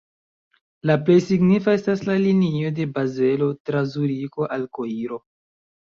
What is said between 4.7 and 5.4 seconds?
Koiro.